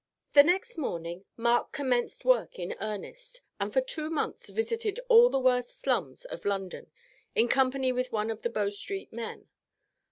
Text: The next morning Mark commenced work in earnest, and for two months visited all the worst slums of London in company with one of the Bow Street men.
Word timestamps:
The 0.33 0.41
next 0.41 0.79
morning 0.79 1.25
Mark 1.37 1.73
commenced 1.73 2.25
work 2.25 2.57
in 2.57 2.73
earnest, 2.81 3.43
and 3.59 3.71
for 3.71 3.81
two 3.81 4.09
months 4.09 4.49
visited 4.49 4.99
all 5.09 5.29
the 5.29 5.37
worst 5.37 5.79
slums 5.79 6.25
of 6.25 6.43
London 6.43 6.89
in 7.35 7.47
company 7.47 7.91
with 7.91 8.11
one 8.11 8.31
of 8.31 8.41
the 8.41 8.49
Bow 8.49 8.69
Street 8.69 9.13
men. 9.13 9.47